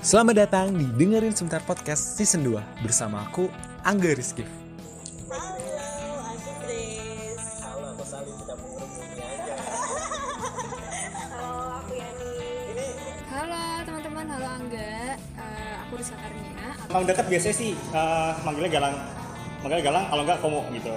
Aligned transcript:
Selamat 0.00 0.48
datang 0.48 0.72
di 0.72 0.88
Dengerin 0.88 1.36
Sebentar 1.36 1.60
Podcast 1.60 2.16
Season 2.16 2.40
2 2.40 2.56
bersama 2.80 3.20
aku, 3.28 3.52
Angga 3.84 4.16
Rizky. 4.16 4.48
Halo, 5.28 6.24
aku 6.24 6.50
Grace. 6.64 7.60
Halo, 7.60 7.86
aku 7.92 8.04
Salim 8.08 8.32
tidak 8.40 8.56
mengerumuni 8.64 9.20
aja. 9.20 9.56
Halo, 11.36 11.84
aku 11.84 11.92
Yani. 12.00 12.88
Halo 13.28 13.60
teman-teman, 13.84 14.24
halo 14.24 14.46
Angga. 14.48 15.20
Eh, 15.20 15.72
aku 15.84 15.92
Rizka 16.00 16.16
Karnia. 16.16 16.68
Emang 16.88 17.04
dekat 17.04 17.26
biasanya 17.28 17.56
sih 17.60 17.76
eh, 17.76 18.32
manggilnya 18.40 18.72
Galang. 18.72 18.96
Manggilnya 19.60 19.84
Galang, 19.84 20.04
kalau 20.08 20.22
enggak 20.24 20.38
Komo 20.40 20.60
gitu. 20.72 20.96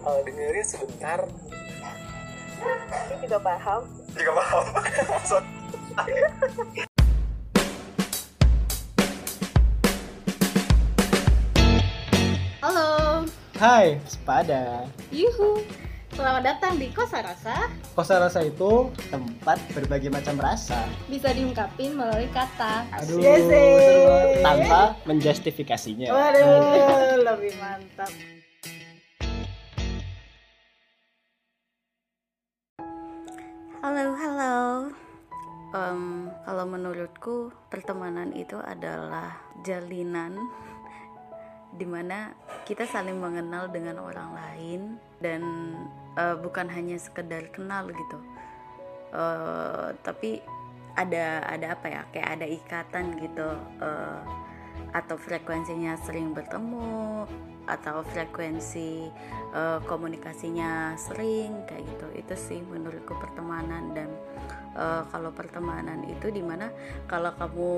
eh, 0.00 0.20
dengerin 0.24 0.66
sebentar. 0.66 1.18
Ini 3.10 3.24
juga 3.24 3.38
paham. 3.40 3.82
juga 4.12 4.32
paham 4.36 4.64
So, 5.28 5.36
Halo, 12.60 13.24
Hai, 13.56 13.96
sepada. 14.04 14.84
yuhu. 15.10 15.64
Selamat 16.10 16.42
datang 16.44 16.76
di 16.76 16.92
Kosa 16.92 17.24
Rasa. 17.24 17.70
Kosa 17.96 18.20
rasa 18.20 18.44
itu 18.44 18.92
tempat 19.08 19.56
berbagai 19.72 20.12
macam 20.12 20.36
rasa. 20.36 20.84
Bisa 21.08 21.32
diungkapin 21.32 21.96
melalui 21.96 22.28
kata. 22.28 22.84
Aduh, 22.92 23.16
Yes, 23.16 23.46
eh. 23.48 24.42
tanpa 24.44 25.00
menjustifikasinya. 25.08 26.12
Waduh, 26.12 26.60
lebih 27.30 27.56
mantap. 27.56 28.10
Halo, 34.00 34.16
halo. 34.16 34.56
Em, 35.76 36.32
kalau 36.48 36.64
menurutku 36.64 37.52
pertemanan 37.68 38.32
itu 38.32 38.56
adalah 38.56 39.36
jalinan 39.60 40.40
di 41.78 41.84
mana 41.84 42.32
kita 42.64 42.88
saling 42.88 43.20
mengenal 43.20 43.68
dengan 43.68 44.00
orang 44.00 44.32
lain 44.32 44.80
dan 45.20 45.44
eh, 46.16 46.32
bukan 46.32 46.72
hanya 46.72 46.96
sekedar 46.96 47.52
kenal 47.52 47.92
gitu, 47.92 48.16
Eh, 49.12 49.88
tapi 50.00 50.40
ada 50.96 51.44
ada 51.44 51.76
apa 51.76 51.86
ya? 51.92 52.02
Kayak 52.08 52.28
ada 52.40 52.46
ikatan 52.48 53.04
gitu. 53.20 53.48
Eh, 53.84 54.20
atau 54.90 55.16
frekuensinya 55.18 55.94
sering 56.02 56.34
bertemu 56.34 57.26
atau 57.70 58.02
frekuensi 58.02 59.06
eh, 59.54 59.78
komunikasinya 59.86 60.98
sering 60.98 61.62
kayak 61.70 61.86
gitu. 61.86 62.06
Itu 62.18 62.34
sih 62.34 62.60
menurutku 62.66 63.14
pertemanan 63.14 63.94
dan 63.94 64.10
eh, 64.74 65.02
kalau 65.14 65.30
pertemanan 65.30 66.02
itu 66.10 66.34
di 66.34 66.42
mana 66.42 66.74
kalau 67.06 67.30
kamu 67.38 67.72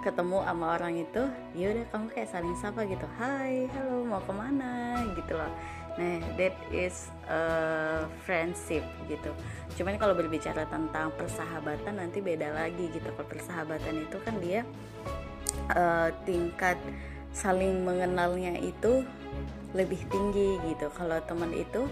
ketemu 0.00 0.38
sama 0.48 0.66
orang 0.80 0.94
itu 0.96 1.22
ya 1.52 1.76
udah 1.76 1.84
kamu 1.92 2.06
kayak 2.16 2.30
saling 2.32 2.56
sapa 2.56 2.88
gitu. 2.88 3.04
Hai 3.20 3.68
halo 3.76 4.08
mau 4.08 4.22
ke 4.24 4.32
mana? 4.32 5.04
gitu 5.12 5.36
loh. 5.36 5.52
Nah 5.94 6.18
that 6.40 6.56
is 6.72 7.12
eh, 7.28 8.02
friendship 8.24 8.82
gitu. 9.06 9.30
Cuman 9.76 10.00
kalau 10.00 10.16
berbicara 10.16 10.64
tentang 10.66 11.12
persahabatan 11.14 12.00
nanti 12.00 12.24
beda 12.24 12.50
lagi 12.56 12.88
gitu. 12.90 13.12
Kalau 13.12 13.28
persahabatan 13.28 14.08
itu 14.08 14.16
kan 14.24 14.34
dia 14.40 14.64
eh, 15.72 16.10
tingkat 16.28 16.76
saling 17.34 17.82
mengenalnya 17.82 18.58
itu 18.60 19.02
lebih 19.74 20.00
tinggi 20.10 20.58
gitu. 20.70 20.86
Kalau 20.94 21.18
teman 21.26 21.50
itu 21.50 21.88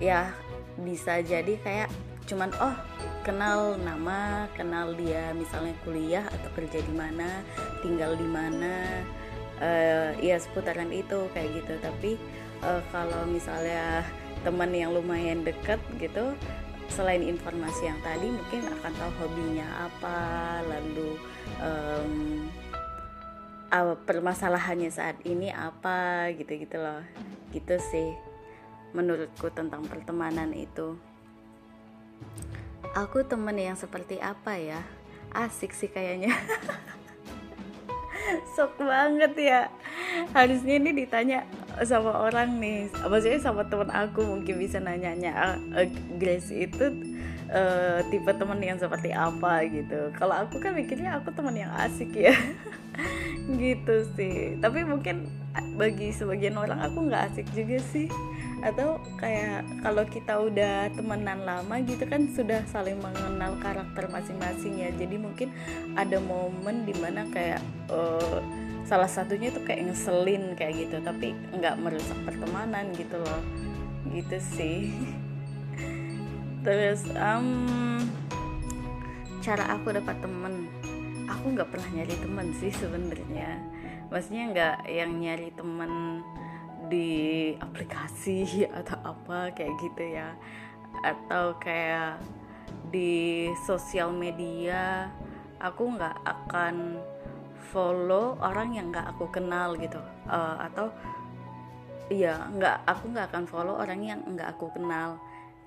ya 0.00 0.32
bisa 0.80 1.20
jadi 1.20 1.60
kayak 1.60 1.90
cuman 2.24 2.54
oh 2.62 2.76
kenal 3.26 3.74
nama 3.82 4.46
kenal 4.54 4.94
dia 4.94 5.34
misalnya 5.34 5.74
kuliah 5.82 6.24
atau 6.24 6.48
kerja 6.54 6.78
di 6.80 6.94
mana 6.94 7.42
tinggal 7.82 8.14
di 8.14 8.28
mana. 8.28 8.74
Eh 9.60 10.16
ya 10.24 10.40
seputaran 10.40 10.88
itu 10.94 11.28
kayak 11.34 11.50
gitu. 11.60 11.74
Tapi 11.82 12.10
eh, 12.64 12.82
kalau 12.94 13.26
misalnya 13.26 14.06
teman 14.40 14.72
yang 14.72 14.96
lumayan 14.96 15.44
dekat 15.44 15.76
gitu 16.00 16.32
selain 16.90 17.22
informasi 17.22 17.86
yang 17.86 18.00
tadi 18.02 18.34
mungkin 18.34 18.66
akan 18.66 18.92
tahu 18.98 19.12
hobinya 19.22 19.68
apa 19.86 20.18
lalu 20.66 21.14
em, 21.62 22.14
apa 23.70 23.94
permasalahannya 24.02 24.90
saat 24.90 25.22
ini 25.22 25.54
apa 25.54 26.28
gitu-gitu 26.34 26.76
loh. 26.76 27.06
Gitu 27.54 27.78
sih 27.78 28.10
menurutku 28.90 29.50
tentang 29.54 29.86
pertemanan 29.86 30.50
itu. 30.50 30.98
Aku 32.98 33.22
temen 33.22 33.54
yang 33.54 33.78
seperti 33.78 34.18
apa 34.18 34.58
ya? 34.58 34.82
Asik 35.30 35.70
sih 35.70 35.86
kayaknya. 35.86 36.34
Sok 38.58 38.82
banget 38.82 39.32
ya. 39.38 39.60
Harusnya 40.34 40.82
ini 40.82 40.90
ditanya 40.90 41.46
sama 41.86 42.26
orang 42.26 42.58
nih. 42.58 42.90
Maksudnya 42.90 43.38
sama 43.38 43.62
temen 43.70 43.94
aku 43.94 44.26
mungkin 44.26 44.58
bisa 44.58 44.82
nanyanya 44.82 45.32
"Ah, 45.38 45.54
eh, 45.78 45.88
Grace 46.18 46.50
itu 46.50 47.09
eh, 47.50 48.00
tipe 48.08 48.30
temen 48.30 48.60
yang 48.62 48.78
seperti 48.78 49.10
apa 49.10 49.66
gitu. 49.66 50.14
Kalau 50.14 50.46
aku 50.46 50.62
kan 50.62 50.72
mikirnya 50.72 51.18
aku 51.18 51.34
temen 51.34 51.58
yang 51.58 51.72
asik 51.74 52.14
ya. 52.14 52.34
Gitu 53.50 54.06
sih. 54.14 54.54
Tapi 54.62 54.86
mungkin 54.86 55.26
bagi 55.74 56.14
sebagian 56.14 56.54
orang 56.54 56.78
aku 56.78 57.10
nggak 57.10 57.34
asik 57.34 57.46
juga 57.50 57.82
sih. 57.90 58.06
Atau 58.62 59.02
kayak 59.18 59.66
kalau 59.82 60.04
kita 60.06 60.38
udah 60.38 60.92
temenan 60.94 61.42
lama 61.42 61.80
gitu 61.82 62.04
kan 62.06 62.28
sudah 62.30 62.62
saling 62.68 63.00
mengenal 63.02 63.58
karakter 63.58 64.06
masing-masing 64.06 64.78
ya. 64.78 64.90
Jadi 64.94 65.16
mungkin 65.18 65.50
ada 65.98 66.22
momen 66.22 66.86
di 66.86 66.94
mana 67.02 67.26
kayak 67.34 67.58
eh, 67.90 68.38
salah 68.86 69.10
satunya 69.10 69.50
tuh 69.50 69.66
kayak 69.66 69.90
ngeselin 69.90 70.54
kayak 70.54 70.86
gitu. 70.86 71.02
Tapi 71.02 71.34
nggak 71.58 71.74
merusak 71.82 72.18
pertemanan 72.22 72.94
gitu 72.94 73.18
loh. 73.18 73.42
Gitu 74.14 74.38
sih 74.38 74.94
terus 76.60 77.08
em, 77.16 77.46
cara 79.40 79.64
aku 79.76 79.96
dapat 79.96 80.16
temen. 80.20 80.68
Aku 81.30 81.54
nggak 81.56 81.70
pernah 81.72 81.88
nyari 81.94 82.14
temen 82.20 82.46
sih 82.58 82.72
sebenarnya. 82.74 83.56
Maksudnya 84.12 84.44
nggak 84.52 84.76
yang 84.90 85.12
nyari 85.16 85.48
temen 85.54 86.22
di 86.90 87.10
aplikasi 87.56 88.44
atau 88.78 88.98
apa 89.04 89.54
kayak 89.56 89.74
gitu 89.80 90.04
ya. 90.04 90.36
Atau 91.00 91.56
kayak 91.62 92.20
di 92.90 93.48
sosial 93.64 94.10
media 94.10 95.08
aku 95.62 95.94
nggak 95.96 96.16
akan 96.26 96.98
follow 97.70 98.34
orang 98.42 98.74
yang 98.74 98.90
nggak 98.90 99.14
aku 99.16 99.30
kenal 99.30 99.78
gitu. 99.78 100.02
Eh, 100.28 100.56
atau 100.66 100.90
iya 102.10 102.50
nggak 102.50 102.84
aku 102.90 103.04
nggak 103.14 103.26
akan 103.30 103.44
follow 103.46 103.78
orang 103.78 104.02
yang 104.02 104.20
nggak 104.26 104.58
aku 104.58 104.66
kenal 104.74 105.16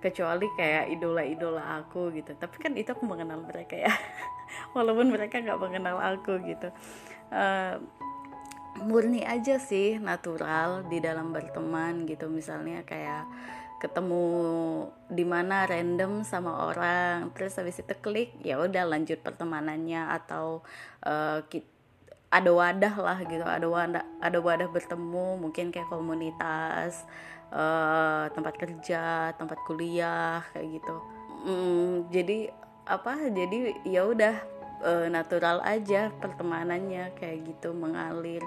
kecuali 0.04 0.52
kayak 0.60 0.92
idola-idola 1.00 1.80
aku 1.80 2.12
gitu. 2.12 2.36
Tapi 2.36 2.56
kan 2.60 2.76
itu 2.76 2.92
aku 2.92 3.08
mengenal 3.08 3.40
mereka 3.40 3.80
ya. 3.80 3.94
Walaupun 4.76 5.16
mereka 5.16 5.40
nggak 5.40 5.62
mengenal 5.64 5.96
aku 6.04 6.44
gitu. 6.44 6.68
Eh, 7.32 7.76
murni 8.84 9.24
aja 9.24 9.56
sih 9.62 9.96
natural 9.96 10.84
di 10.92 11.00
dalam 11.00 11.32
berteman 11.32 12.04
gitu. 12.04 12.28
Misalnya 12.28 12.84
kayak 12.84 13.24
ketemu 13.80 14.28
di 15.12 15.28
mana 15.28 15.68
random 15.68 16.24
sama 16.24 16.72
orang 16.72 17.36
terus 17.36 17.60
habis 17.60 17.84
itu 17.84 17.92
klik 18.00 18.32
ya 18.40 18.56
udah 18.56 18.88
lanjut 18.88 19.20
pertemanannya 19.20 20.08
atau 20.08 20.64
ki- 21.52 21.68
ada 22.32 22.50
wadah 22.50 22.96
lah 22.98 23.18
gitu. 23.28 23.44
Ada 23.46 23.68
wadah 23.68 24.04
ada 24.24 24.40
wadah 24.40 24.68
bertemu 24.72 25.38
mungkin 25.38 25.70
kayak 25.70 25.92
komunitas 25.92 27.04
eh, 27.54 28.26
tempat 28.34 28.54
kerja 28.58 29.32
tempat 29.38 29.58
kuliah 29.64 30.42
kayak 30.52 30.82
gitu. 30.82 30.96
Mm, 31.44 32.10
jadi 32.10 32.40
apa 32.84 33.16
jadi 33.32 33.80
ya 33.88 34.04
udah 34.10 34.36
eh, 34.84 35.08
natural 35.08 35.64
aja 35.64 36.10
pertemanannya 36.18 37.14
kayak 37.16 37.46
gitu 37.48 37.72
mengalir. 37.72 38.44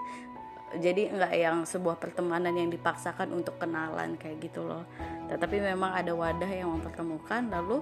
Jadi 0.77 1.15
nggak 1.15 1.33
yang 1.39 1.63
sebuah 1.63 1.97
pertemanan 2.03 2.53
yang 2.59 2.69
dipaksakan 2.69 3.31
untuk 3.31 3.57
kenalan 3.63 4.19
kayak 4.19 4.43
gitu 4.43 4.67
loh. 4.67 4.83
Tetapi 5.31 5.63
memang 5.63 5.95
ada 5.95 6.11
wadah 6.13 6.51
yang 6.51 6.75
mempertemukan 6.75 7.49
lalu 7.49 7.81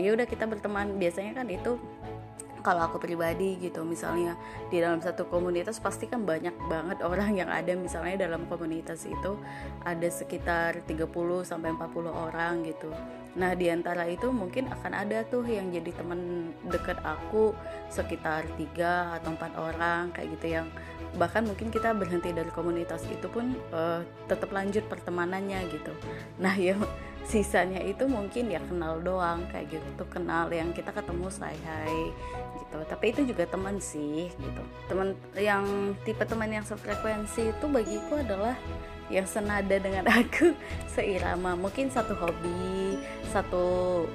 ya 0.00 0.16
udah 0.16 0.24
kita 0.24 0.48
berteman. 0.48 0.96
Biasanya 0.96 1.36
kan 1.36 1.46
itu 1.52 1.76
kalau 2.66 2.90
aku 2.90 2.98
pribadi 2.98 3.54
gitu 3.62 3.86
misalnya 3.86 4.34
di 4.66 4.82
dalam 4.82 4.98
satu 4.98 5.30
komunitas 5.30 5.78
pasti 5.78 6.10
kan 6.10 6.26
banyak 6.26 6.58
banget 6.66 6.98
orang 7.06 7.38
yang 7.38 7.46
ada 7.46 7.78
misalnya 7.78 8.26
dalam 8.26 8.50
komunitas 8.50 9.06
itu 9.06 9.38
ada 9.86 10.08
sekitar 10.10 10.82
30 10.82 11.06
sampai 11.46 11.70
40 11.78 12.10
orang 12.10 12.66
gitu 12.66 12.90
nah 13.36 13.52
di 13.52 13.68
antara 13.68 14.08
itu 14.08 14.32
mungkin 14.32 14.72
akan 14.72 14.92
ada 14.96 15.20
tuh 15.28 15.44
yang 15.44 15.68
jadi 15.68 15.92
teman 15.92 16.50
dekat 16.72 16.96
aku 17.04 17.52
sekitar 17.92 18.48
tiga 18.56 19.12
atau 19.20 19.36
empat 19.36 19.52
orang 19.60 20.08
kayak 20.16 20.40
gitu 20.40 20.46
yang 20.56 20.66
bahkan 21.16 21.44
mungkin 21.44 21.72
kita 21.72 21.96
berhenti 21.96 22.32
dari 22.32 22.48
komunitas 22.52 23.04
itu 23.08 23.28
pun 23.28 23.56
uh, 23.72 24.04
tetap 24.28 24.52
lanjut 24.52 24.84
pertemanannya 24.88 25.64
gitu. 25.72 25.92
Nah 26.40 26.56
ya 26.66 26.76
sisanya 27.26 27.82
itu 27.82 28.06
mungkin 28.06 28.54
ya 28.54 28.62
kenal 28.62 29.02
doang 29.02 29.42
kayak 29.50 29.74
gitu 29.74 30.04
kenal 30.06 30.46
yang 30.52 30.70
kita 30.70 30.92
ketemu 30.92 31.26
say 31.28 31.56
hai 31.64 32.12
gitu. 32.62 32.78
Tapi 32.88 33.04
itu 33.12 33.20
juga 33.34 33.44
teman 33.48 33.80
sih 33.80 34.28
gitu. 34.30 34.62
Teman 34.88 35.16
yang 35.36 35.96
tipe 36.04 36.22
teman 36.24 36.52
yang 36.52 36.64
sefrekuensi 36.64 37.52
itu 37.52 37.64
bagiku 37.68 38.20
adalah 38.20 38.54
yang 39.12 39.26
senada 39.26 39.76
dengan 39.78 40.06
aku 40.20 40.54
seirama. 40.90 41.54
Mungkin 41.54 41.90
satu 41.90 42.14
hobi 42.18 42.98
satu 43.30 43.64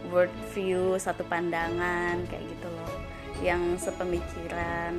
world 0.09 0.33
view 0.55 0.97
satu 0.97 1.23
pandangan 1.27 2.19
kayak 2.27 2.43
gitu 2.45 2.67
loh. 2.67 2.95
Yang 3.41 3.89
sepemikiran 3.89 4.93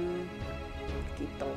gitu 1.21 1.50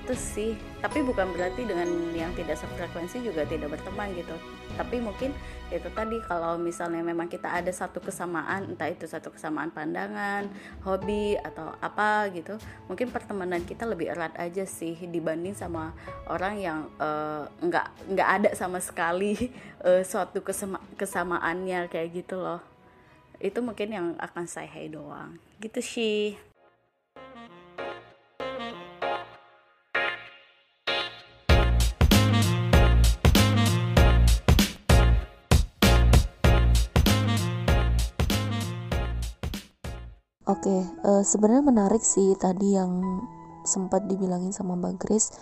itu 0.00 0.14
sih. 0.16 0.52
Tapi 0.80 1.04
bukan 1.04 1.30
berarti 1.36 1.68
dengan 1.68 1.86
yang 2.16 2.32
tidak 2.32 2.56
sefrekuensi 2.56 3.20
juga 3.20 3.44
tidak 3.44 3.76
berteman 3.76 4.10
gitu. 4.16 4.32
Tapi 4.74 4.96
mungkin 4.98 5.36
itu 5.70 5.86
tadi 5.94 6.18
kalau 6.26 6.58
misalnya 6.58 7.04
memang 7.04 7.30
kita 7.30 7.46
ada 7.46 7.70
satu 7.70 8.02
kesamaan 8.02 8.74
entah 8.74 8.90
itu 8.90 9.06
satu 9.06 9.30
kesamaan 9.30 9.70
pandangan 9.70 10.50
hobi 10.82 11.38
atau 11.38 11.70
apa 11.78 12.26
gitu 12.34 12.58
mungkin 12.90 13.14
pertemanan 13.14 13.62
kita 13.62 13.86
lebih 13.86 14.10
erat 14.10 14.34
aja 14.34 14.66
sih 14.66 14.98
dibanding 14.98 15.54
sama 15.54 15.94
orang 16.26 16.58
yang 16.58 16.78
uh, 16.98 17.46
nggak 17.62 17.86
nggak 18.10 18.28
ada 18.42 18.50
sama 18.58 18.82
sekali 18.82 19.54
uh, 19.86 20.02
suatu 20.10 20.42
kesama 20.42 20.82
kesamaannya 20.98 21.86
kayak 21.86 22.26
gitu 22.26 22.42
loh. 22.42 22.58
Itu 23.38 23.62
mungkin 23.62 23.88
yang 23.94 24.06
akan 24.18 24.44
saya 24.50 24.68
hai 24.68 24.90
doang. 24.90 25.38
Gitu 25.62 25.80
sih 25.80 26.49
Oke, 40.60 40.68
okay, 40.68 40.84
uh, 41.08 41.08
eh, 41.08 41.22
sebenarnya 41.24 41.64
menarik 41.64 42.04
sih 42.04 42.36
tadi 42.36 42.76
yang 42.76 43.24
sempat 43.64 44.04
dibilangin 44.04 44.52
sama 44.52 44.76
Mbak 44.76 45.00
Grace 45.00 45.32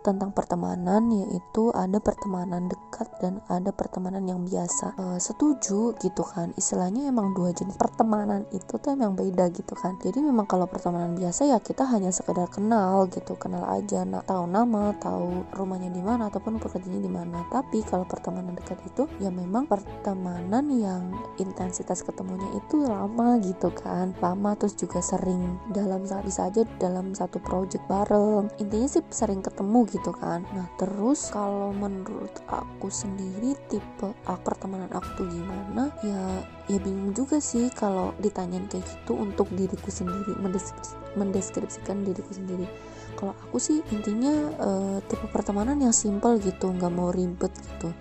tentang 0.00 0.32
pertemanan 0.32 1.12
yaitu 1.12 1.68
ada 1.76 2.00
pertemanan 2.00 2.72
dekat 2.72 3.08
dan 3.20 3.44
ada 3.52 3.68
pertemanan 3.74 4.24
yang 4.24 4.40
biasa. 4.44 4.96
E, 4.96 5.04
setuju 5.20 5.92
gitu 6.00 6.22
kan? 6.24 6.56
Istilahnya 6.56 7.12
emang 7.12 7.36
dua 7.36 7.52
jenis 7.52 7.76
pertemanan 7.76 8.48
itu 8.56 8.80
tuh 8.80 8.96
emang 8.96 9.12
beda 9.12 9.52
gitu 9.52 9.76
kan? 9.76 10.00
Jadi 10.00 10.24
memang 10.24 10.48
kalau 10.48 10.64
pertemanan 10.64 11.12
biasa 11.18 11.52
ya 11.52 11.58
kita 11.60 11.84
hanya 11.84 12.08
sekedar 12.08 12.48
kenal 12.48 13.04
gitu 13.12 13.36
kenal 13.36 13.68
aja. 13.68 14.02
Nah, 14.08 14.24
tahu 14.24 14.48
nama 14.48 14.96
tahu 14.96 15.44
rumahnya 15.52 15.92
di 15.92 16.00
mana 16.00 16.32
ataupun 16.32 16.56
pekerjaannya 16.56 17.02
di 17.04 17.12
mana. 17.12 17.44
Tapi 17.52 17.84
kalau 17.84 18.08
pertemanan 18.08 18.56
dekat 18.56 18.80
itu 18.88 19.04
ya 19.20 19.28
memang 19.28 19.68
pertemanan 19.68 20.64
yang 20.72 21.12
intensitas 21.36 22.00
ketemunya 22.00 22.48
itu 22.56 22.80
lama 22.80 23.36
gitu 23.44 23.68
kan? 23.76 24.16
Lama 24.24 24.56
terus 24.56 24.72
juga 24.76 25.04
sering 25.04 25.60
dalam 25.76 26.02
bisa 26.04 26.48
aja 26.48 26.64
dalam 26.80 27.12
satu 27.12 27.36
project 27.42 27.84
bareng. 27.84 28.48
Intinya 28.56 28.88
sih 28.88 29.04
sering 29.12 29.44
ketemu 29.44 29.89
gitu 29.90 30.14
kan. 30.14 30.46
Nah 30.54 30.70
terus 30.78 31.28
kalau 31.34 31.74
menurut 31.74 32.32
aku 32.46 32.88
sendiri 32.88 33.58
tipe 33.68 34.14
aku, 34.24 34.40
pertemanan 34.40 34.88
aku 34.94 35.20
tuh 35.20 35.26
gimana? 35.28 35.90
Ya 36.06 36.42
ya 36.70 36.78
bingung 36.78 37.12
juga 37.12 37.42
sih 37.42 37.68
kalau 37.74 38.14
ditanyain 38.22 38.70
kayak 38.70 38.86
gitu 38.86 39.18
untuk 39.18 39.50
diriku 39.52 39.90
sendiri 39.90 40.38
mendeskripsi, 40.38 40.94
mendeskripsikan 41.18 42.06
diriku 42.06 42.30
sendiri. 42.30 42.70
Kalau 43.18 43.34
aku 43.36 43.58
sih 43.60 43.84
intinya 43.92 44.32
uh, 44.62 44.98
tipe 45.04 45.26
pertemanan 45.28 45.76
yang 45.82 45.92
simple 45.92 46.38
gitu 46.40 46.72
nggak 46.72 46.94
mau 46.94 47.10
ribet 47.12 47.52
gitu 47.52 47.92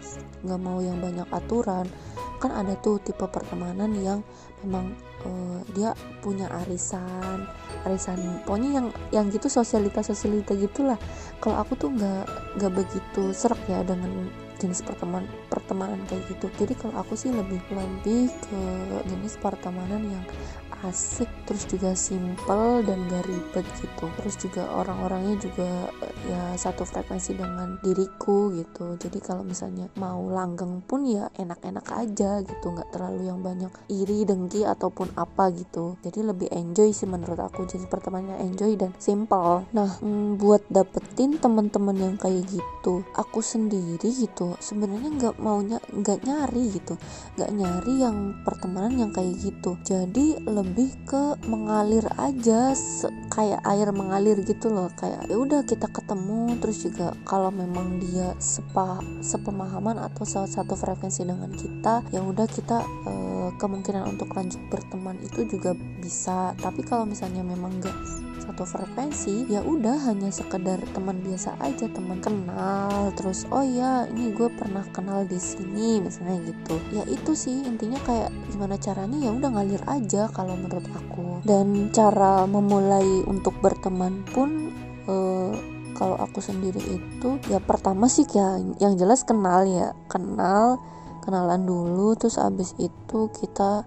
nggak 0.45 0.61
mau 0.61 0.79
yang 0.79 1.01
banyak 1.01 1.27
aturan. 1.33 1.89
Kan 2.39 2.55
ada 2.55 2.77
tuh 2.79 3.03
tipe 3.03 3.27
pertemanan 3.27 3.91
yang 3.99 4.23
memang 4.63 4.95
uh, 5.27 5.59
dia 5.75 5.91
punya 6.23 6.47
arisan 6.63 7.43
arisan. 7.87 8.19
Pokoknya 8.43 8.69
yang 8.81 8.87
yang 9.13 9.25
gitu 9.29 9.47
sosialita 9.47 10.01
sosialita 10.01 10.55
gitulah. 10.55 10.99
Kalau 11.39 11.61
aku 11.61 11.75
tuh 11.79 11.89
nggak 11.93 12.23
nggak 12.59 12.71
begitu 12.73 13.31
serak 13.31 13.59
ya 13.69 13.83
dengan 13.85 14.27
jenis 14.59 14.83
pertemanan 14.83 15.29
pertemanan 15.47 15.99
kayak 16.11 16.23
gitu. 16.27 16.47
Jadi 16.59 16.73
kalau 16.75 16.99
aku 16.99 17.15
sih 17.15 17.31
lebih 17.31 17.63
lebih 17.71 18.27
ke 18.27 18.61
jenis 19.07 19.39
pertemanan 19.39 20.03
yang 20.03 20.25
asik 20.87 21.27
terus 21.43 21.67
juga 21.67 21.91
simple 21.97 22.85
dan 22.87 22.97
gak 23.11 23.25
ribet 23.27 23.65
gitu. 23.81 24.05
Terus 24.21 24.35
juga 24.39 24.63
orang-orangnya 24.71 25.35
juga 25.41 25.69
eh, 26.05 26.15
ya 26.31 26.41
satu 26.55 26.87
frekuensi 26.87 27.35
dengan 27.35 27.81
diriku 27.83 28.53
gitu. 28.55 28.95
Jadi 28.95 29.19
kalau 29.19 29.43
misalnya 29.43 29.91
mau 29.99 30.23
langgeng 30.31 30.81
pun 30.85 31.03
ya 31.03 31.27
enak-enak 31.35 31.85
aja 31.91 32.41
gitu 32.45 32.65
nggak 32.71 32.89
terlalu 32.95 33.27
yang 33.27 33.39
banyak 33.43 33.71
iri 33.91 34.23
dengki 34.23 34.63
ataupun 34.63 35.11
apa 35.19 35.51
gitu. 35.51 35.99
Jadi 35.99 36.19
lebih 36.23 36.49
enjoy 36.53 36.95
sih 36.95 37.09
menurut 37.09 37.39
aku. 37.39 37.67
Jadi 37.67 37.85
pertemanannya 37.89 38.39
enjoy 38.45 38.79
dan 38.79 38.95
simple 39.01 39.67
nah 39.75 39.99
mm, 39.99 40.39
buat 40.39 40.63
dapetin 40.71 41.37
teman-teman 41.37 41.95
yang 41.97 42.15
kayak 42.15 42.45
gitu 42.47 43.03
aku 43.15 43.43
sendiri 43.43 44.09
gitu 44.09 44.55
sebenarnya 44.59 45.09
nggak 45.11 45.35
maunya 45.41 45.77
nggak 45.91 46.23
nyari 46.23 46.71
gitu. 46.71 46.95
Nggak 47.35 47.51
nyari 47.51 47.93
yang 47.99 48.17
pertemanan 48.47 48.95
yang 48.95 49.11
kayak 49.11 49.35
gitu. 49.41 49.75
Jadi 49.83 50.39
lebih 50.45 50.68
lebih 50.69 50.93
ke 51.09 51.33
mengalir 51.49 52.05
aja 52.21 52.77
kayak 53.33 53.57
air 53.65 53.89
mengalir 53.89 54.37
gitu 54.45 54.69
loh. 54.69 54.93
Kayak 54.93 55.25
ya 55.25 55.35
udah 55.41 55.65
kita 55.65 55.89
ketemu. 55.89 56.61
Terus 56.61 56.77
juga 56.85 57.17
kalau 57.25 57.49
memang 57.49 57.97
dia 57.97 58.37
sepa 58.37 59.01
sepemahaman 59.25 59.97
atau 59.97 60.29
salah 60.29 60.45
satu 60.45 60.77
frekuensi 60.77 61.25
dengan 61.25 61.49
kita 61.49 62.05
ya 62.13 62.21
udah 62.21 62.45
kita 62.45 62.85
e, 62.85 63.13
kemungkinan 63.57 64.13
untuk 64.13 64.29
lanjut 64.37 64.61
berteman 64.69 65.17
itu 65.25 65.49
juga 65.49 65.73
bisa. 65.97 66.53
Tapi 66.61 66.85
kalau 66.85 67.09
misalnya 67.09 67.41
memang 67.41 67.81
enggak 67.81 68.28
satu 68.39 68.63
frekuensi 68.63 69.51
ya 69.51 69.59
udah 69.61 70.09
hanya 70.09 70.31
sekedar 70.31 70.79
teman 70.95 71.19
biasa 71.21 71.59
aja 71.59 71.85
teman 71.91 72.23
kenal. 72.23 73.11
Terus 73.13 73.45
oh 73.51 73.61
ya 73.61 74.07
ini 74.07 74.31
gue 74.31 74.47
pernah 74.49 74.83
kenal 74.95 75.27
di 75.27 75.37
sini 75.37 75.99
misalnya 75.99 76.39
gitu. 76.47 76.75
Ya 76.95 77.03
itu 77.05 77.35
sih 77.35 77.67
intinya 77.67 77.99
kayak 78.07 78.31
gimana 78.49 78.79
caranya 78.79 79.19
ya 79.19 79.31
udah 79.35 79.49
ngalir 79.51 79.83
aja 79.85 80.31
kalau 80.31 80.55
menurut 80.55 80.87
aku. 80.95 81.43
Dan 81.43 81.91
cara 81.91 82.47
memulai 82.47 83.27
untuk 83.27 83.53
berteman 83.59 84.23
pun 84.31 84.71
uh, 85.05 85.51
kalau 85.93 86.15
aku 86.15 86.39
sendiri 86.39 86.79
itu 86.79 87.29
ya 87.51 87.59
pertama 87.59 88.07
sih 88.07 88.23
ya 88.31 88.57
yang 88.79 88.95
jelas 88.95 89.27
kenal 89.27 89.67
ya. 89.67 89.91
Kenal 90.07 90.79
kenalan 91.19 91.67
dulu 91.67 92.15
terus 92.17 92.39
abis 92.41 92.73
itu 92.79 93.29
kita 93.35 93.85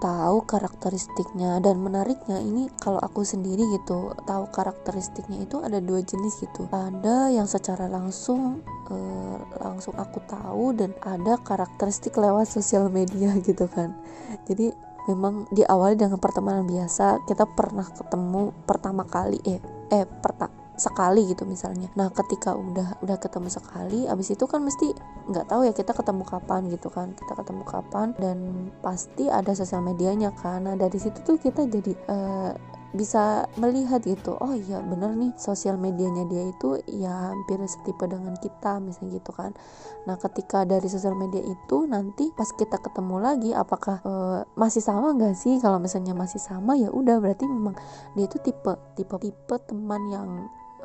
tahu 0.00 0.46
karakteristiknya 0.48 1.60
dan 1.60 1.82
menariknya 1.82 2.40
ini 2.40 2.70
kalau 2.80 2.98
aku 3.02 3.22
sendiri 3.22 3.62
gitu 3.76 4.14
tahu 4.24 4.48
karakteristiknya 4.50 5.44
itu 5.44 5.60
ada 5.60 5.78
dua 5.78 6.00
jenis 6.00 6.40
gitu. 6.40 6.66
Ada 6.72 7.30
yang 7.34 7.44
secara 7.44 7.86
langsung 7.90 8.64
uh, 8.88 9.38
langsung 9.60 9.94
aku 9.94 10.22
tahu 10.24 10.74
dan 10.78 10.96
ada 11.04 11.36
karakteristik 11.42 12.16
lewat 12.16 12.48
sosial 12.48 12.88
media 12.88 13.34
gitu 13.48 13.68
kan. 13.68 13.92
Jadi 14.48 14.72
memang 15.04 15.44
diawali 15.52 16.00
dengan 16.00 16.16
pertemanan 16.16 16.64
biasa 16.64 17.28
kita 17.28 17.44
pernah 17.44 17.84
ketemu 17.84 18.56
pertama 18.64 19.04
kali 19.04 19.36
eh 19.44 19.60
eh 19.92 20.08
pertama 20.08 20.63
sekali 20.74 21.30
gitu 21.30 21.46
misalnya. 21.46 21.86
Nah 21.94 22.10
ketika 22.10 22.54
udah 22.58 22.98
udah 23.02 23.16
ketemu 23.18 23.48
sekali 23.50 24.10
abis 24.10 24.34
itu 24.34 24.44
kan 24.50 24.62
mesti 24.62 24.90
nggak 25.30 25.46
tahu 25.46 25.62
ya 25.66 25.72
kita 25.72 25.94
ketemu 25.94 26.22
kapan 26.26 26.60
gitu 26.70 26.88
kan. 26.90 27.14
Kita 27.14 27.32
ketemu 27.38 27.62
kapan 27.62 28.06
dan 28.18 28.38
pasti 28.82 29.30
ada 29.30 29.54
sosial 29.54 29.86
medianya 29.86 30.34
kan. 30.34 30.66
Nah 30.66 30.74
dari 30.74 30.98
situ 30.98 31.22
tuh 31.22 31.38
kita 31.38 31.66
jadi 31.70 31.92
uh, 32.10 32.52
bisa 32.94 33.50
melihat 33.58 33.98
gitu 34.06 34.38
oh 34.38 34.54
iya 34.54 34.78
bener 34.78 35.18
nih 35.18 35.34
sosial 35.34 35.74
medianya 35.74 36.30
dia 36.30 36.46
itu 36.46 36.78
ya 36.86 37.34
hampir 37.34 37.58
setipe 37.66 38.06
dengan 38.06 38.38
kita 38.38 38.78
misalnya 38.78 39.18
gitu 39.18 39.34
kan. 39.34 39.50
Nah 40.06 40.14
ketika 40.14 40.62
dari 40.62 40.86
sosial 40.86 41.18
media 41.18 41.42
itu 41.42 41.76
nanti 41.90 42.30
pas 42.38 42.46
kita 42.54 42.78
ketemu 42.78 43.16
lagi 43.18 43.50
apakah 43.50 43.98
uh, 44.06 44.40
masih 44.54 44.78
sama 44.78 45.10
nggak 45.18 45.34
sih? 45.34 45.58
Kalau 45.58 45.82
misalnya 45.82 46.14
masih 46.14 46.38
sama 46.38 46.78
ya 46.78 46.88
udah 46.94 47.18
berarti 47.18 47.50
memang 47.50 47.74
dia 48.14 48.30
itu 48.30 48.38
tipe 48.38 48.72
tipe 48.94 49.16
tipe 49.18 49.54
teman 49.66 50.02
yang 50.06 50.28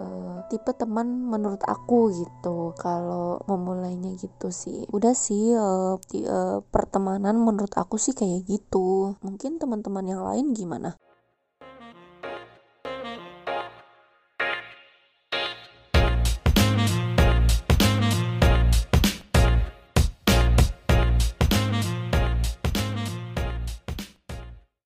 uh, 0.01 0.41
tipe 0.49 0.73
teman 0.73 1.29
menurut 1.29 1.61
aku 1.69 2.09
gitu. 2.09 2.73
Kalau 2.81 3.37
memulainya 3.45 4.17
gitu 4.17 4.49
sih 4.49 4.81
udah 4.89 5.13
sih 5.13 5.53
uh, 5.53 6.01
di, 6.09 6.25
uh, 6.25 6.65
pertemanan 6.73 7.37
menurut 7.37 7.77
aku 7.77 8.01
sih 8.01 8.17
kayak 8.17 8.49
gitu. 8.49 9.13
Mungkin 9.21 9.61
teman-teman 9.61 10.05
yang 10.09 10.25
lain 10.25 10.57
gimana 10.57 10.97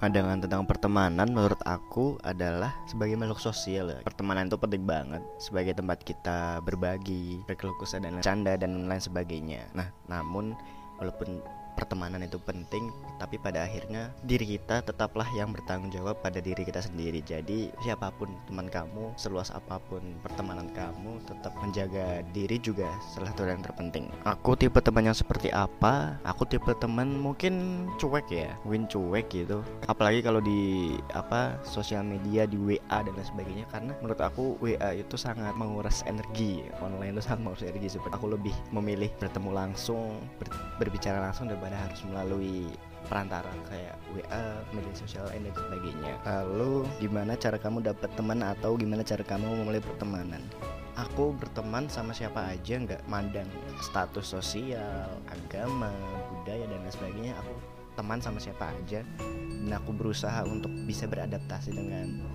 pandangan 0.04 0.44
tentang 0.44 0.68
pertemanan 0.68 1.32
menurut 1.32 1.64
aku 1.64 2.20
adalah 2.28 2.76
sebagai 2.84 3.16
makhluk 3.16 3.40
sosial 3.40 3.88
ya. 3.88 4.04
Pertemanan 4.04 4.52
itu 4.52 4.60
penting 4.60 4.84
banget 4.84 5.24
sebagai 5.40 5.80
tempat 5.80 6.04
kita 6.04 6.60
berbagi, 6.60 7.40
berkeluh 7.48 7.72
dan 7.88 8.20
canda 8.20 8.60
dan 8.60 8.92
lain 8.92 9.00
sebagainya. 9.00 9.64
Nah, 9.72 9.88
namun 10.12 10.60
walaupun 11.00 11.40
pertemanan 11.76 12.22
itu 12.26 12.38
penting 12.42 12.94
tapi 13.18 13.40
pada 13.40 13.64
akhirnya 13.64 14.12
diri 14.28 14.58
kita 14.58 14.84
tetaplah 14.84 15.26
yang 15.34 15.56
bertanggung 15.56 15.90
jawab 15.94 16.20
pada 16.20 16.44
diri 16.44 16.68
kita 16.68 16.84
sendiri. 16.84 17.24
Jadi 17.24 17.72
siapa 17.82 18.12
pun 18.16 18.30
teman 18.50 18.68
kamu 18.68 19.16
seluas 19.16 19.50
apa 19.54 19.80
pun 19.88 20.02
pertemanan 20.22 20.68
kamu 20.76 21.24
tetap 21.24 21.56
menjaga 21.64 22.22
diri 22.36 22.60
juga 22.60 22.92
salah 23.16 23.32
satu 23.32 23.48
yang 23.48 23.64
terpenting. 23.64 24.12
Aku 24.28 24.60
tipe 24.60 24.78
teman 24.84 25.08
yang 25.08 25.18
seperti 25.18 25.50
apa? 25.56 26.20
Aku 26.28 26.44
tipe 26.44 26.70
teman 26.78 27.16
mungkin 27.16 27.88
cuek 27.98 28.28
ya 28.30 28.52
mungkin 28.68 28.86
cuek 28.92 29.32
gitu. 29.32 29.64
Apalagi 29.88 30.20
kalau 30.20 30.44
di 30.44 30.94
apa 31.16 31.58
sosial 31.64 32.04
media 32.04 32.44
di 32.44 32.60
WA 32.60 33.00
dan 33.00 33.14
lain 33.16 33.24
sebagainya 33.24 33.66
karena 33.72 33.96
menurut 34.04 34.20
aku 34.20 34.60
WA 34.60 34.92
itu 35.00 35.16
sangat 35.16 35.56
menguras 35.56 36.04
energi. 36.04 36.68
Online 36.84 37.16
itu 37.16 37.24
sangat 37.24 37.42
menguras 37.48 37.64
energi 37.64 37.96
seperti 37.96 38.14
aku 38.20 38.28
lebih 38.36 38.56
memilih 38.76 39.08
bertemu 39.18 39.50
langsung 39.56 40.20
ber, 40.38 40.52
berbicara 40.78 41.24
langsung 41.24 41.48
dan 41.48 41.63
daripada 41.64 41.88
harus 41.88 42.02
melalui 42.12 42.68
perantara 43.08 43.48
kayak 43.72 43.96
WA, 44.12 44.44
media 44.76 44.96
sosial 45.00 45.24
lain 45.32 45.48
dan 45.48 45.56
sebagainya. 45.56 46.14
Lalu 46.28 46.84
gimana 47.00 47.40
cara 47.40 47.56
kamu 47.56 47.88
dapat 47.88 48.12
teman 48.20 48.44
atau 48.44 48.76
gimana 48.76 49.00
cara 49.00 49.24
kamu 49.24 49.64
memulai 49.64 49.80
pertemanan? 49.80 50.44
Aku 51.00 51.32
berteman 51.40 51.88
sama 51.88 52.12
siapa 52.12 52.52
aja 52.52 52.84
nggak 52.84 53.08
mandang 53.08 53.48
status 53.80 54.28
sosial, 54.28 55.08
agama, 55.32 55.96
budaya 56.36 56.68
dan 56.68 56.84
lain 56.84 56.92
sebagainya. 56.92 57.34
Aku 57.40 57.54
teman 57.96 58.20
sama 58.20 58.44
siapa 58.44 58.76
aja 58.76 59.00
dan 59.64 59.72
aku 59.72 59.96
berusaha 59.96 60.44
untuk 60.44 60.72
bisa 60.84 61.08
beradaptasi 61.08 61.72
dengan 61.72 62.28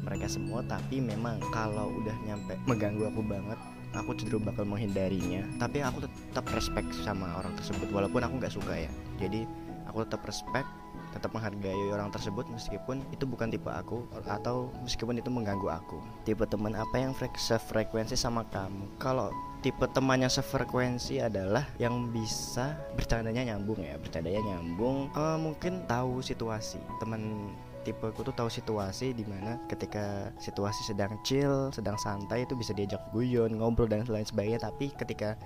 mereka 0.00 0.24
semua 0.32 0.64
tapi 0.64 1.04
memang 1.04 1.36
kalau 1.52 1.92
udah 2.00 2.16
nyampe 2.24 2.56
mengganggu 2.64 3.12
aku 3.12 3.20
banget 3.20 3.58
aku 3.94 4.14
cenderung 4.16 4.46
bakal 4.46 4.66
menghindarinya. 4.66 5.46
Tapi 5.58 5.82
aku 5.82 6.06
tetap 6.06 6.46
respect 6.54 6.90
sama 7.02 7.38
orang 7.38 7.54
tersebut 7.58 7.88
walaupun 7.90 8.22
aku 8.22 8.34
nggak 8.38 8.54
suka 8.54 8.74
ya. 8.86 8.90
Jadi 9.18 9.46
aku 9.88 10.06
tetap 10.06 10.22
respect 10.26 10.68
tetap 11.10 11.34
menghargai 11.34 11.90
orang 11.90 12.14
tersebut 12.14 12.46
meskipun 12.46 13.02
itu 13.10 13.26
bukan 13.26 13.50
tipe 13.50 13.66
aku 13.66 14.06
atau 14.30 14.70
meskipun 14.86 15.18
itu 15.18 15.26
mengganggu 15.26 15.66
aku. 15.66 15.98
Tipe 16.22 16.46
teman 16.46 16.78
apa 16.78 16.96
yang 17.02 17.10
sefrekuensi 17.18 18.14
sama 18.14 18.46
kamu? 18.46 18.86
Kalau 19.02 19.34
tipe 19.60 19.84
teman 19.92 20.22
yang 20.24 20.32
sefrekuensi 20.32 21.20
adalah 21.20 21.68
yang 21.76 22.08
bisa 22.08 22.78
bercandanya 22.96 23.52
nyambung 23.52 23.76
ya 23.84 24.00
bercandanya 24.00 24.40
nyambung 24.40 25.12
uh, 25.12 25.36
mungkin 25.36 25.84
tahu 25.84 26.24
situasi 26.24 26.80
teman 26.96 27.52
tipe 27.82 28.04
aku 28.12 28.26
tuh 28.26 28.34
tahu 28.36 28.50
situasi 28.52 29.16
di 29.16 29.24
mana 29.24 29.56
ketika 29.66 30.30
situasi 30.36 30.84
sedang 30.84 31.16
chill 31.24 31.72
sedang 31.72 31.96
santai 31.96 32.44
itu 32.44 32.54
bisa 32.56 32.76
diajak 32.76 33.00
guyon 33.12 33.56
ngobrol 33.56 33.88
dan 33.88 34.04
lain 34.06 34.26
sebagainya. 34.26 34.60
Tapi 34.60 34.92
ketika 34.96 35.36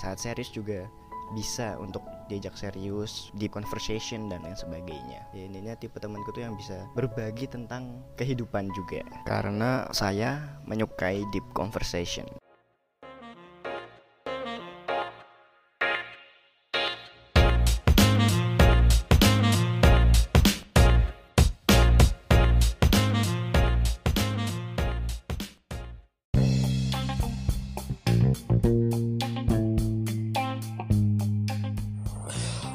saat 0.00 0.18
serius 0.20 0.48
juga 0.48 0.88
bisa 1.32 1.80
untuk 1.80 2.04
diajak 2.28 2.52
serius 2.56 3.32
deep 3.40 3.52
conversation 3.52 4.28
dan 4.28 4.44
lain 4.44 4.56
sebagainya. 4.56 5.24
Ya 5.32 5.42
intinya 5.48 5.72
tipe 5.76 5.96
temanku 5.96 6.32
tuh 6.32 6.44
yang 6.44 6.56
bisa 6.56 6.84
berbagi 6.92 7.48
tentang 7.48 8.04
kehidupan 8.20 8.68
juga. 8.76 9.04
Karena 9.24 9.88
saya 9.96 10.60
menyukai 10.68 11.24
deep 11.32 11.44
conversation 11.56 12.28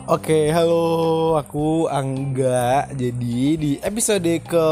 Oke, 0.07 0.55
halo, 0.55 1.35
aku 1.35 1.91
Angga. 1.91 2.87
Jadi 2.95 3.59
di 3.59 3.71
episode 3.83 4.39
ke 4.39 4.67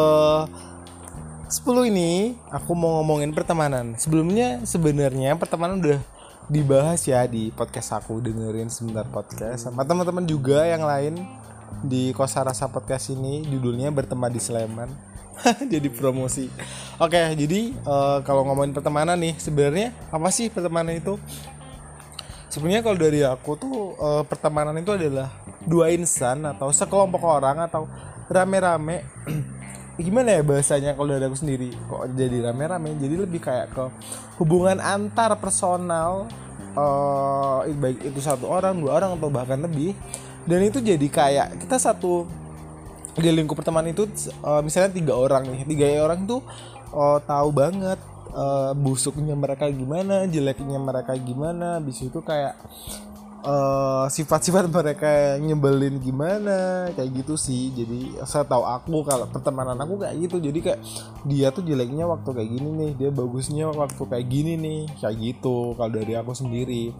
10 1.52 1.92
ini 1.92 2.40
aku 2.48 2.72
mau 2.72 3.04
ngomongin 3.04 3.36
pertemanan. 3.36 4.00
Sebelumnya 4.00 4.64
sebenarnya 4.64 5.36
pertemanan 5.36 5.84
udah 5.84 6.00
dibahas 6.48 7.04
ya 7.04 7.28
di 7.28 7.52
podcast 7.52 8.00
aku 8.00 8.24
dengerin 8.24 8.72
sebentar 8.72 9.04
podcast 9.12 9.68
sama 9.68 9.84
teman-teman 9.84 10.24
juga 10.24 10.64
yang 10.72 10.88
lain 10.88 11.20
di 11.84 12.16
Kosa 12.16 12.40
Rasa 12.48 12.72
Podcast 12.72 13.12
ini 13.12 13.44
judulnya 13.44 13.92
berteman 13.92 14.32
di 14.32 14.40
Sleman. 14.40 14.88
jadi 15.76 15.92
promosi. 15.92 16.48
Oke, 16.96 17.20
jadi 17.36 17.76
uh, 17.84 18.24
kalau 18.24 18.48
ngomongin 18.48 18.72
pertemanan 18.72 19.20
nih, 19.20 19.36
sebenarnya 19.36 19.92
apa 20.16 20.32
sih 20.32 20.48
pertemanan 20.48 20.96
itu? 20.96 21.20
sebenarnya 22.56 22.88
kalau 22.88 22.96
dari 22.96 23.20
aku 23.20 23.52
tuh 23.60 23.85
uh, 24.00 24.24
pertemanan 24.28 24.76
itu 24.80 24.94
adalah 24.96 25.32
dua 25.66 25.92
insan 25.92 26.46
atau 26.46 26.70
sekelompok 26.70 27.24
orang 27.24 27.66
atau 27.66 27.90
rame-rame. 28.30 29.06
Gimana 29.96 30.36
ya 30.36 30.42
bahasanya 30.44 30.92
kalau 30.94 31.16
dari 31.16 31.24
aku 31.24 31.40
sendiri? 31.40 31.72
Kok 31.72 32.16
jadi 32.20 32.52
rame-rame? 32.52 33.00
Jadi 33.00 33.16
lebih 33.16 33.40
kayak 33.40 33.72
ke 33.72 33.84
hubungan 34.40 34.84
antar 34.84 35.40
personal 35.40 36.28
uh, 36.76 37.64
baik 37.64 38.04
itu 38.04 38.20
satu 38.20 38.52
orang 38.52 38.76
dua 38.76 39.00
orang 39.00 39.16
atau 39.16 39.32
bahkan 39.32 39.60
lebih. 39.60 39.96
Dan 40.46 40.62
itu 40.68 40.78
jadi 40.84 41.08
kayak 41.10 41.66
kita 41.66 41.82
satu 41.82 42.30
di 43.16 43.32
lingkup 43.32 43.56
pertemanan 43.56 43.96
itu 43.96 44.06
uh, 44.44 44.60
misalnya 44.60 44.92
tiga 44.92 45.16
orang 45.16 45.48
nih. 45.48 45.64
Tiga 45.64 45.86
orang 46.04 46.28
tuh 46.28 46.44
uh, 46.92 47.18
tahu 47.24 47.50
banget 47.56 47.98
uh, 48.36 48.76
busuknya 48.76 49.34
mereka 49.34 49.72
gimana 49.72 50.28
jeleknya 50.28 50.78
mereka 50.78 51.16
gimana. 51.16 51.80
Bis 51.80 52.04
itu 52.04 52.20
kayak 52.20 52.60
uh, 53.46 54.06
sifat-sifat 54.10 54.68
mereka 54.68 55.38
nyebelin 55.38 56.02
gimana 56.02 56.90
kayak 56.98 57.24
gitu 57.24 57.38
sih. 57.38 57.72
Jadi 57.72 58.18
saya 58.26 58.44
tahu 58.44 58.66
aku 58.66 59.06
kalau 59.06 59.30
pertemanan 59.30 59.78
aku 59.80 60.02
kayak 60.02 60.18
gitu. 60.26 60.42
Jadi 60.42 60.60
kayak 60.60 60.80
dia 61.30 61.54
tuh 61.54 61.64
jeleknya 61.64 62.10
waktu 62.10 62.30
kayak 62.34 62.50
gini 62.50 62.70
nih 62.74 62.92
dia 62.98 63.10
bagusnya 63.14 63.70
waktu 63.72 64.02
kayak 64.02 64.28
gini 64.28 64.54
nih 64.58 64.80
kayak 65.00 65.16
gitu 65.22 65.78
kalau 65.78 65.92
dari 65.94 66.14
aku 66.18 66.34
sendiri. 66.34 66.92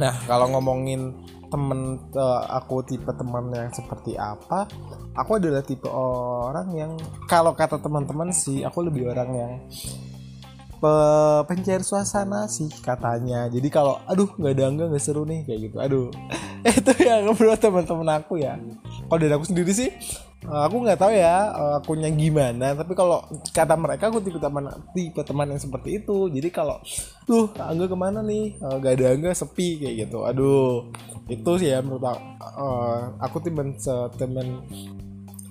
Nah 0.00 0.16
kalau 0.24 0.50
ngomongin 0.56 1.14
temen 1.48 1.96
uh, 2.12 2.44
aku 2.60 2.84
tipe 2.84 3.08
teman 3.16 3.48
yang 3.48 3.72
seperti 3.72 4.20
apa 4.20 4.68
aku 5.16 5.40
adalah 5.40 5.64
tipe 5.64 5.88
orang 5.88 6.68
yang 6.76 6.92
kalau 7.24 7.56
kata 7.56 7.80
teman-teman 7.80 8.28
sih 8.30 8.62
aku 8.62 8.84
lebih 8.84 9.08
orang 9.08 9.30
yang 9.32 9.52
pencair 11.46 11.82
suasana 11.82 12.46
sih 12.46 12.70
katanya. 12.82 13.50
Jadi 13.50 13.68
kalau 13.68 13.98
aduh 14.06 14.30
nggak 14.38 14.52
ada 14.54 14.64
enggak 14.70 14.86
nggak 14.94 15.02
seru 15.02 15.22
nih 15.26 15.42
kayak 15.44 15.60
gitu. 15.70 15.76
Aduh. 15.82 16.06
Itu 16.78 16.92
yang 17.02 17.26
ngobrol 17.26 17.58
teman-teman 17.58 18.22
aku 18.22 18.38
ya. 18.38 18.58
Kalau 19.06 19.18
dari 19.18 19.34
aku 19.34 19.46
sendiri 19.46 19.72
sih 19.74 19.90
eh, 20.46 20.62
aku 20.66 20.82
nggak 20.86 20.98
tahu 20.98 21.12
ya 21.14 21.36
eh, 21.50 21.78
akunya 21.82 22.08
gimana. 22.14 22.78
Tapi 22.78 22.92
kalau 22.94 23.26
kata 23.50 23.74
mereka 23.74 24.10
aku 24.10 24.22
tipe 24.22 24.38
teman 24.38 24.70
tipe 24.94 25.20
teman 25.26 25.50
yang 25.50 25.60
seperti 25.60 26.02
itu. 26.02 26.30
Jadi 26.30 26.48
kalau 26.54 26.78
tuh 27.26 27.50
angga 27.58 27.90
ke 27.90 27.96
mana 27.98 28.22
nih? 28.22 28.54
Eh, 28.58 28.74
nggak 28.78 28.92
ada 28.98 29.06
angga 29.18 29.30
sepi 29.34 29.82
kayak 29.82 29.94
gitu. 30.08 30.22
Aduh. 30.26 30.90
Itu 31.28 31.60
sih 31.60 31.68
ya 31.68 31.84
menurut 31.84 32.08
aku, 32.08 32.24
aku 33.20 33.36
teman 33.44 33.76
teman 34.16 34.64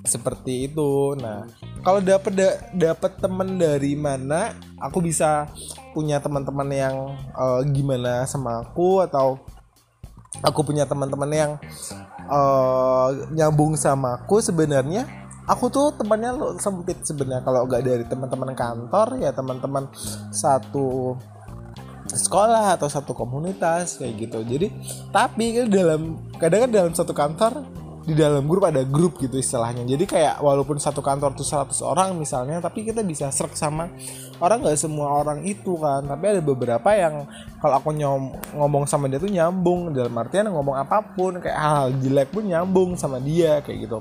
seperti 0.07 0.71
itu. 0.71 1.13
Nah, 1.19 1.45
kalau 1.83 1.99
dapat 1.99 2.33
da 2.33 2.49
dapat 2.71 3.19
teman 3.19 3.59
dari 3.59 3.93
mana, 3.93 4.55
aku 4.79 5.03
bisa 5.03 5.51
punya 5.91 6.23
teman-teman 6.23 6.69
yang 6.71 6.95
uh, 7.35 7.61
gimana 7.67 8.23
sama 8.23 8.63
aku 8.63 9.03
atau 9.03 9.37
aku 10.41 10.63
punya 10.65 10.87
teman-teman 10.87 11.31
yang 11.31 11.51
uh, 12.31 13.09
nyambung 13.35 13.75
sama 13.75 14.17
aku 14.23 14.39
sebenarnya. 14.39 15.05
Aku 15.47 15.71
tuh 15.71 15.95
temannya 15.95 16.35
lo 16.35 16.47
sempit 16.59 17.07
sebenarnya. 17.07 17.43
Kalau 17.43 17.63
nggak 17.63 17.83
dari 17.83 18.03
teman-teman 18.03 18.51
kantor 18.51 19.15
ya 19.23 19.31
teman-teman 19.31 19.87
satu 20.31 21.15
sekolah 22.07 22.79
atau 22.79 22.87
satu 22.87 23.15
komunitas 23.15 23.99
kayak 23.99 24.27
gitu. 24.27 24.39
Jadi 24.43 24.67
tapi 25.11 25.55
kan 25.55 25.67
dalam 25.71 26.01
kadang 26.35 26.67
kan 26.67 26.71
dalam 26.71 26.91
satu 26.91 27.15
kantor 27.15 27.63
di 28.07 28.15
dalam 28.15 28.47
grup 28.47 28.63
ada 28.63 28.87
grup 28.87 29.19
gitu 29.19 29.35
istilahnya. 29.35 29.83
Jadi 29.83 30.07
kayak 30.07 30.39
walaupun 30.39 30.79
satu 30.79 31.03
kantor 31.03 31.35
tuh 31.35 31.43
100 31.43 31.75
orang 31.83 32.15
misalnya 32.15 32.63
tapi 32.63 32.87
kita 32.87 33.03
bisa 33.03 33.27
serak 33.35 33.59
sama 33.59 33.91
orang 34.39 34.63
nggak 34.63 34.79
semua 34.79 35.11
orang 35.11 35.43
itu 35.43 35.75
kan. 35.75 36.07
Tapi 36.07 36.39
ada 36.39 36.39
beberapa 36.39 36.87
yang 36.95 37.27
kalau 37.59 37.75
aku 37.83 37.91
nyom, 37.91 38.31
ngomong 38.55 38.87
sama 38.87 39.11
dia 39.11 39.19
tuh 39.19 39.27
nyambung 39.27 39.91
dalam 39.91 40.15
artian 40.15 40.47
ngomong 40.47 40.79
apa 40.79 41.03
pun 41.03 41.43
kayak 41.43 41.59
hal, 41.59 41.91
-hal 41.91 41.99
jelek 41.99 42.31
pun 42.31 42.47
nyambung 42.47 42.95
sama 42.95 43.19
dia 43.19 43.59
kayak 43.59 43.91
gitu. 43.91 43.99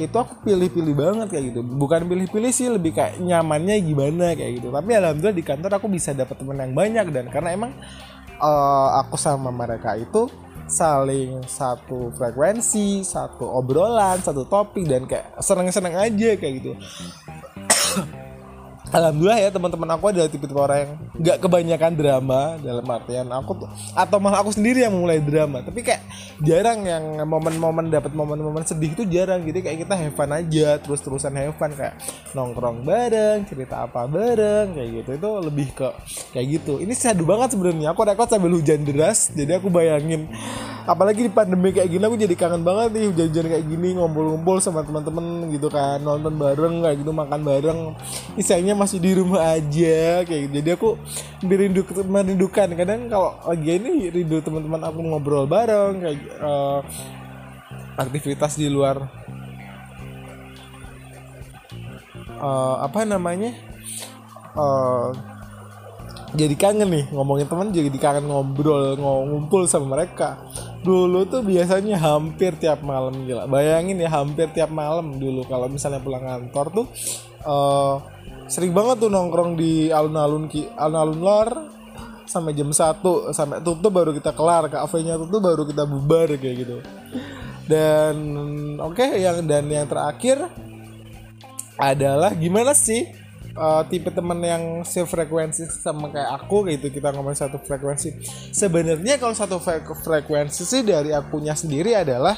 Itu 0.00 0.16
aku 0.16 0.40
pilih-pilih 0.40 0.96
banget 0.96 1.28
kayak 1.36 1.44
gitu. 1.52 1.60
Bukan 1.60 2.08
pilih-pilih 2.08 2.48
sih 2.48 2.72
lebih 2.72 2.96
kayak 2.96 3.20
nyamannya 3.20 3.76
gimana 3.84 4.32
kayak 4.32 4.64
gitu. 4.64 4.72
Tapi 4.72 4.90
alhamdulillah 4.96 5.36
di 5.36 5.44
kantor 5.44 5.76
aku 5.76 5.92
bisa 5.92 6.16
dapat 6.16 6.40
teman 6.40 6.64
yang 6.64 6.72
banyak 6.72 7.06
dan 7.12 7.28
karena 7.28 7.52
emang 7.52 7.76
uh, 8.44 9.00
aku 9.00 9.16
sama 9.16 9.48
mereka 9.48 9.96
itu 9.96 10.28
saling 10.68 11.44
satu 11.44 12.12
frekuensi 12.16 13.04
satu 13.04 13.44
obrolan 13.44 14.20
satu 14.20 14.48
topik 14.48 14.84
dan 14.88 15.04
kayak 15.04 15.36
seneng-seneng 15.40 15.96
aja 15.96 16.30
kayak 16.36 16.52
gitu 16.60 16.72
Alhamdulillah 18.94 19.42
ya 19.42 19.50
teman-teman 19.50 19.90
aku 19.98 20.14
adalah 20.14 20.30
tipe-tipe 20.30 20.54
orang 20.54 20.78
yang 20.86 20.92
nggak 21.18 21.38
kebanyakan 21.42 21.92
drama 21.98 22.54
dalam 22.62 22.86
artian 22.86 23.26
aku 23.26 23.66
tuh 23.66 23.70
atau 23.90 24.22
malah 24.22 24.38
aku 24.46 24.54
sendiri 24.54 24.86
yang 24.86 24.94
memulai 24.94 25.18
drama. 25.18 25.66
Tapi 25.66 25.82
kayak 25.82 26.06
jarang 26.38 26.86
yang 26.86 27.26
momen-momen 27.26 27.90
dapat 27.90 28.14
momen-momen 28.14 28.62
sedih 28.62 28.94
itu 28.94 29.02
jarang. 29.10 29.42
Jadi 29.42 29.66
kayak 29.66 29.78
kita 29.82 29.94
have 29.98 30.14
fun 30.14 30.30
aja 30.30 30.78
terus-terusan 30.78 31.34
have 31.34 31.58
fun. 31.58 31.74
Kayak 31.74 31.98
nongkrong 32.38 32.86
bareng 32.86 33.42
cerita 33.50 33.82
apa 33.82 34.06
bareng 34.06 34.78
kayak 34.78 34.90
gitu. 35.02 35.10
Itu 35.18 35.28
lebih 35.42 35.74
ke 35.74 35.88
kayak 36.30 36.46
gitu. 36.62 36.78
Ini 36.78 36.94
sadu 36.94 37.26
banget 37.26 37.58
sebenarnya. 37.58 37.90
Aku 37.90 38.06
rekod 38.06 38.30
sambil 38.30 38.54
hujan 38.54 38.86
deras 38.86 39.34
jadi 39.34 39.58
aku 39.58 39.74
bayangin 39.74 40.30
apalagi 40.84 41.24
di 41.24 41.32
pandemi 41.32 41.72
kayak 41.72 41.88
gini 41.88 42.04
aku 42.04 42.16
jadi 42.20 42.34
kangen 42.36 42.60
banget 42.60 42.88
nih 42.92 43.04
hujan-hujan 43.08 43.46
kayak 43.48 43.64
gini 43.64 43.88
ngumpul-ngumpul 43.96 44.56
sama 44.60 44.84
teman-teman 44.84 45.48
gitu 45.52 45.72
kan. 45.72 46.00
Nonton 46.00 46.36
bareng 46.36 46.84
kayak 46.84 46.96
gitu 47.00 47.12
makan 47.12 47.40
bareng. 47.40 47.80
Istilahnya 48.36 48.76
masih 48.76 49.00
di 49.00 49.10
rumah 49.16 49.56
aja 49.56 50.24
kayak 50.28 50.40
gitu. 50.48 50.52
jadi 50.60 50.68
aku 50.76 50.88
merindu 51.44 51.82
merindukan. 52.04 52.68
Kadang 52.76 53.08
kalau 53.08 53.32
lagi 53.48 53.70
ini 53.80 54.12
rindu 54.12 54.44
teman-teman 54.44 54.80
aku 54.84 55.00
ngobrol 55.00 55.44
bareng 55.48 56.04
kayak 56.04 56.20
uh, 56.44 56.80
aktivitas 57.96 58.60
di 58.60 58.68
luar 58.68 59.08
uh, 62.40 62.76
apa 62.84 63.08
namanya? 63.08 63.56
Uh, 64.54 65.10
jadi 66.34 66.54
kangen 66.58 66.90
nih 66.90 67.04
ngomongin 67.14 67.46
teman 67.46 67.70
jadi 67.70 67.94
kangen 67.94 68.26
ngobrol 68.26 68.98
ngumpul 68.98 69.70
sama 69.70 69.94
mereka 69.98 70.34
dulu 70.84 71.24
tuh 71.24 71.40
biasanya 71.40 71.96
hampir 71.96 72.54
tiap 72.60 72.84
malam 72.84 73.24
gila. 73.24 73.48
Bayangin 73.48 73.96
ya 73.96 74.12
hampir 74.12 74.52
tiap 74.52 74.68
malam 74.68 75.16
dulu 75.16 75.48
kalau 75.48 75.66
misalnya 75.66 76.04
pulang 76.04 76.22
kantor 76.22 76.66
tuh 76.70 76.86
uh, 77.48 77.96
sering 78.46 78.76
banget 78.76 79.00
tuh 79.00 79.10
nongkrong 79.10 79.56
di 79.56 79.88
alun-alun 79.88 80.44
ki 80.46 80.68
alun-alun 80.76 81.18
luar 81.18 81.48
sampai 82.28 82.52
jam 82.52 82.68
1 82.68 83.00
sampai 83.32 83.64
tutup 83.64 83.92
baru 83.92 84.12
kita 84.12 84.36
kelar 84.36 84.68
kafenya 84.68 85.16
tutup 85.16 85.40
baru 85.40 85.64
kita 85.64 85.88
bubar 85.88 86.28
kayak 86.36 86.56
gitu. 86.62 86.78
Dan 87.64 88.16
oke 88.76 89.00
okay, 89.00 89.24
yang 89.24 89.48
dan 89.48 89.64
yang 89.72 89.88
terakhir 89.88 90.52
adalah 91.80 92.36
gimana 92.36 92.76
sih 92.76 93.23
uh, 93.56 93.82
tipe 93.86 94.10
temen 94.10 94.38
yang 94.42 94.62
sefrekuensi 94.82 95.66
sama 95.70 96.10
kayak 96.10 96.30
aku 96.44 96.68
gitu 96.70 96.90
kita 96.90 97.14
ngomong 97.14 97.34
satu 97.34 97.58
frekuensi. 97.62 98.14
Sebenarnya 98.50 99.18
kalau 99.18 99.34
satu 99.34 99.58
frekuensi 100.02 100.62
sih 100.66 100.82
dari 100.82 101.14
akunya 101.14 101.54
sendiri 101.54 101.94
adalah 101.94 102.36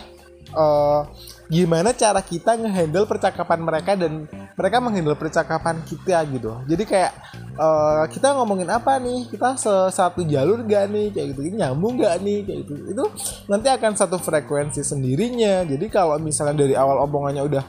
uh, 0.55 1.09
gimana 1.47 1.95
cara 1.95 2.19
kita 2.27 2.59
ngehandle 2.59 3.07
percakapan 3.07 3.61
mereka 3.63 3.95
dan 3.95 4.27
mereka 4.59 4.77
menghandle 4.83 5.15
percakapan 5.15 5.79
kita 5.87 6.27
gitu. 6.27 6.59
Jadi 6.67 6.85
kayak 6.85 7.13
uh, 7.55 8.05
kita 8.11 8.35
ngomongin 8.35 8.67
apa 8.67 8.99
nih? 8.99 9.31
Kita 9.31 9.55
satu 9.91 10.27
jalur 10.27 10.67
gak 10.67 10.91
nih? 10.91 11.15
Kayak 11.15 11.27
gitu 11.35 11.41
ini 11.47 11.63
nyambung 11.63 12.03
gak 12.03 12.19
nih? 12.19 12.39
Kayak 12.43 12.59
gitu. 12.67 12.73
Itu 12.91 13.05
nanti 13.47 13.69
akan 13.71 13.93
satu 13.95 14.19
frekuensi 14.19 14.83
sendirinya. 14.83 15.63
Jadi 15.63 15.87
kalau 15.87 16.19
misalnya 16.19 16.67
dari 16.67 16.75
awal 16.75 16.99
omongannya 17.07 17.47
udah 17.47 17.65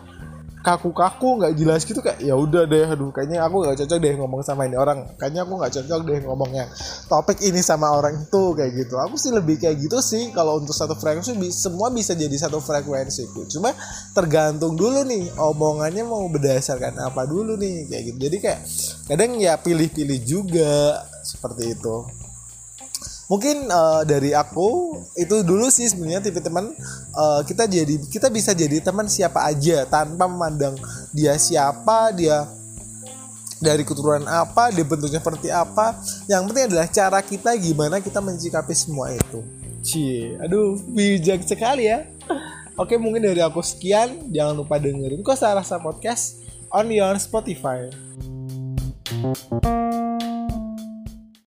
kaku-kaku 0.68 1.40
nggak 1.40 1.56
jelas 1.56 1.88
gitu 1.88 2.04
kayak 2.04 2.20
ya 2.20 2.36
udah 2.36 2.68
deh 2.68 2.84
aduh 2.92 3.08
kayaknya 3.16 3.40
aku 3.40 3.64
nggak 3.64 3.80
cocok 3.80 4.00
deh 4.04 4.14
ngomong 4.20 4.44
sama 4.44 4.68
ini 4.68 4.76
orang. 4.76 5.16
Kayaknya 5.16 5.48
aku 5.48 5.54
nggak 5.56 5.74
cocok 5.80 6.02
deh 6.04 6.20
ngomongnya. 6.28 6.68
Topik 7.08 7.40
ini 7.40 7.64
sama 7.64 7.96
orang 7.96 8.28
itu 8.28 8.52
kayak 8.52 8.72
gitu. 8.76 9.00
Aku 9.00 9.16
sih 9.16 9.32
lebih 9.32 9.56
kayak 9.64 9.80
gitu 9.80 10.04
sih 10.04 10.36
kalau 10.36 10.60
untuk 10.60 10.76
satu 10.76 11.00
frekuensi 11.00 11.32
semua 11.56 11.88
bisa 11.88 12.12
jadi 12.12 12.36
satu 12.36 12.60
frekuensi 12.60 13.32
cuma 13.48 13.72
tergantung 14.12 14.76
dulu 14.76 15.08
nih 15.08 15.32
omongannya 15.40 16.04
mau 16.04 16.28
berdasarkan 16.28 17.00
apa 17.00 17.24
dulu 17.24 17.56
nih 17.56 17.88
kayak 17.88 18.04
gitu. 18.12 18.18
Jadi 18.28 18.38
kayak 18.44 18.60
kadang 19.08 19.40
ya 19.40 19.56
pilih-pilih 19.56 20.20
juga 20.28 21.00
seperti 21.24 21.80
itu 21.80 22.27
mungkin 23.28 23.68
uh, 23.68 24.08
dari 24.08 24.32
aku 24.32 25.00
itu 25.20 25.44
dulu 25.44 25.68
sih 25.68 25.88
sebenarnya 25.88 26.24
tipe 26.24 26.40
teman 26.40 26.72
uh, 27.12 27.44
kita 27.44 27.68
jadi 27.68 28.00
kita 28.08 28.32
bisa 28.32 28.56
jadi 28.56 28.80
teman 28.80 29.12
siapa 29.12 29.44
aja 29.44 29.84
tanpa 29.88 30.32
memandang 30.32 30.80
dia 31.12 31.36
siapa 31.36 32.16
dia 32.16 32.48
dari 33.58 33.84
keturunan 33.84 34.26
apa 34.30 34.70
dia 34.70 34.86
bentuknya 34.86 35.20
seperti 35.20 35.50
apa. 35.50 35.98
Yang 36.30 36.42
penting 36.50 36.66
adalah 36.74 36.88
cara 36.88 37.20
kita 37.26 37.52
gimana 37.58 38.00
kita 38.00 38.22
mencikapi 38.22 38.74
semua 38.78 39.10
itu. 39.14 39.42
Cie, 39.82 40.38
aduh 40.42 40.78
bijak 40.94 41.42
sekali 41.48 41.90
ya. 41.90 42.06
Oke 42.78 42.94
mungkin 43.02 43.26
dari 43.26 43.42
aku 43.42 43.66
sekian. 43.66 44.30
Jangan 44.30 44.54
lupa 44.54 44.78
dengerin 44.78 45.26
Kosa 45.26 45.54
Rasa 45.58 45.82
Podcast 45.82 46.38
On 46.70 46.86
your 46.92 47.16
Spotify 47.18 47.88